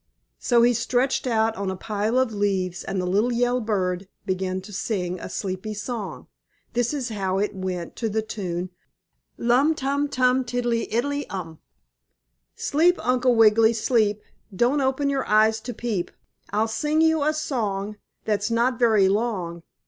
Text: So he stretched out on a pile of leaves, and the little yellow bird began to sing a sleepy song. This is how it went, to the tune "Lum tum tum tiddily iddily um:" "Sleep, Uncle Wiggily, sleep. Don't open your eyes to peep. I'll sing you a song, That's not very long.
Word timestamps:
So 0.39 0.63
he 0.63 0.73
stretched 0.73 1.27
out 1.27 1.55
on 1.57 1.69
a 1.69 1.75
pile 1.75 2.17
of 2.17 2.33
leaves, 2.33 2.83
and 2.83 2.99
the 2.99 3.05
little 3.05 3.31
yellow 3.31 3.59
bird 3.59 4.07
began 4.25 4.59
to 4.61 4.73
sing 4.73 5.19
a 5.19 5.29
sleepy 5.29 5.75
song. 5.75 6.25
This 6.73 6.91
is 6.91 7.09
how 7.09 7.37
it 7.37 7.53
went, 7.53 7.95
to 7.97 8.09
the 8.09 8.23
tune 8.23 8.71
"Lum 9.37 9.75
tum 9.75 10.07
tum 10.09 10.43
tiddily 10.43 10.89
iddily 10.91 11.27
um:" 11.29 11.59
"Sleep, 12.55 12.97
Uncle 13.05 13.35
Wiggily, 13.35 13.73
sleep. 13.73 14.23
Don't 14.51 14.81
open 14.81 15.07
your 15.07 15.27
eyes 15.27 15.59
to 15.61 15.71
peep. 15.71 16.09
I'll 16.49 16.67
sing 16.67 17.01
you 17.01 17.21
a 17.21 17.31
song, 17.31 17.97
That's 18.25 18.49
not 18.49 18.79
very 18.79 19.07
long. 19.07 19.61